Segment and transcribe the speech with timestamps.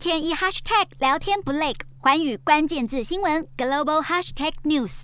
[0.00, 5.02] 天一 hashtag 聊天不累，环宇关键字新闻 global hashtag news。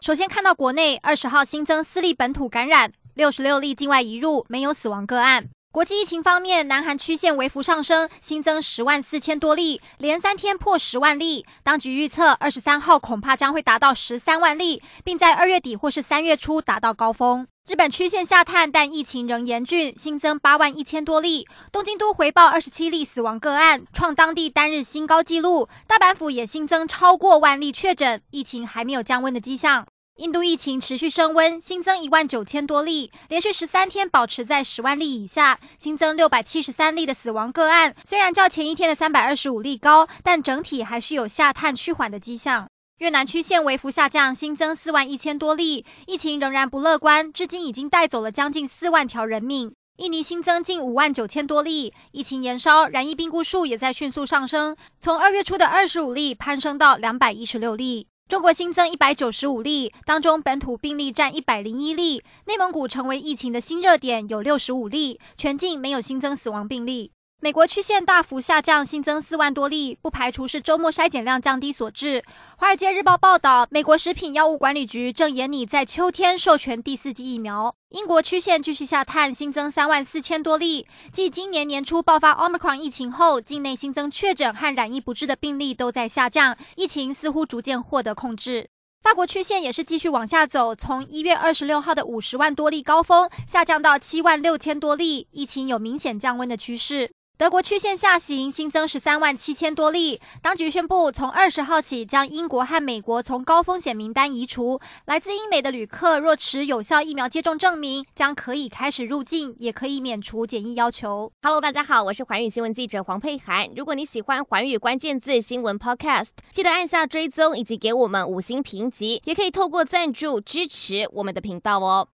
[0.00, 5.48] 首先看到国内二十号新增四例本土感染，六十六例境外移入，没有死亡个案。
[5.72, 11.46] 国际疫情方面，南韩曲线微幅上升，新增十万四千多例，连三天破十万例。
[11.64, 17.46] 当局预测，二十三号恐怕将会达到十三万例，并在二月底或是三月初达到高峰。
[17.66, 21.48] 日本曲线下探，但疫情仍严峻，新增八万一千多例。
[21.72, 25.70] 东京都回报二十七例死亡个案，创当地单日新高纪录。
[25.86, 29.86] 大阪府也新增超过万例确诊，疫情还没有降温的迹象。
[30.16, 37.94] 印度疫情持续升温，新增一万九千多例，连续十三天保持在十万例以下，新增六百七十三例的死亡个案。
[38.04, 42.68] 虽然较前一天的三百二十五例高，但整体还是有下探趋缓的迹象。
[42.98, 49.72] 越南曲线微幅下降，新增四万一千多例，疫情仍然不乐观，至今已经带走了将近四万条人命。
[49.96, 58.08] 印尼新增近五万九千多例，疫情延烧，染疫病故数也在迅速上升，从二月初的二十五例攀升到两百一十六例。
[58.32, 62.24] 中国新增一百九十五例，当中本土病例占一百零一例。
[62.46, 67.12] 内蒙古成为疫情的新热点，有六十五例，全境没有新增死亡病例。
[67.44, 72.20] 美国曲线大幅下降，新增四万多例，不排除是周末筛检量降低所致。
[72.56, 77.74] 《华尔街日报》报道，美国食品药物管理局正研拟在秋天授权第四剂疫苗。
[77.88, 80.86] 英国曲线继续下探，新增三万四千多例。
[81.12, 88.68] 继今年年初爆发 Omicron 疫情后，境内新增确诊和染疫不治的病例都在下降，疫情似乎逐渐获得控制。
[89.02, 97.10] 法国曲线也是继续往下走，从一月二十六号的五十万多例高峰下降到七万六千多例，疫情有明显降温的趋势。
[97.42, 100.20] 德国曲线下行，新增十三万七千多例。
[100.40, 104.80] 当局宣布，从二十号起将英国和美国从高风险名单移除。
[105.06, 111.32] 来自英美的旅客若持有效疫苗接种证明，将可以开始入境，也可以免除检疫要求。
[111.42, 113.68] Hello，大家好，我是环宇新闻记者黄佩涵。
[113.74, 122.06] 如果你喜欢环宇关键字新闻 Podcast，记得按下追踪以及给我们五星评级，也可以透过赞助支持我们的频道哦。